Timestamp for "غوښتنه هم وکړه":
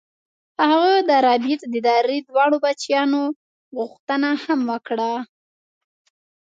3.77-5.11